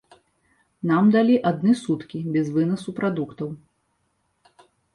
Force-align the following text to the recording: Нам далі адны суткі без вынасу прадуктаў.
Нам 0.91 1.11
далі 1.15 1.35
адны 1.51 1.75
суткі 1.83 2.23
без 2.37 2.47
вынасу 2.57 2.89
прадуктаў. 3.03 3.55